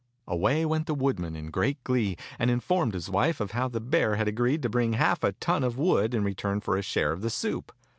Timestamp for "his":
2.95-3.07